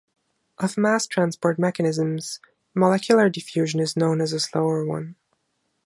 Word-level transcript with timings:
Of 0.57 0.79
mass 0.79 1.05
transport 1.05 1.59
mechanisms, 1.59 2.39
molecular 2.73 3.29
diffusion 3.29 3.79
is 3.79 3.95
known 3.95 4.19
as 4.19 4.33
a 4.33 4.39
slower 4.39 4.83
one. 4.83 5.15